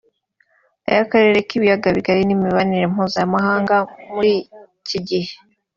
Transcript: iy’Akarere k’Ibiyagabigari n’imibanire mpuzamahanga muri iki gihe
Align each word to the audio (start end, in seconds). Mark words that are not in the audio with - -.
iy’Akarere 0.89 1.37
k’Ibiyagabigari 1.47 2.21
n’imibanire 2.25 2.85
mpuzamahanga 2.93 3.75
muri 4.13 4.33
iki 4.81 4.97
gihe 5.07 5.31